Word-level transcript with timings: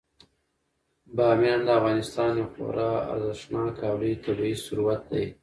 بامیان 1.15 1.61
د 1.65 1.69
افغانستان 1.79 2.31
یو 2.39 2.47
خورا 2.53 2.91
ارزښتناک 3.13 3.75
او 3.89 3.95
لوی 4.01 4.13
طبعي 4.25 4.53
ثروت 4.65 5.01
دی. 5.11 5.25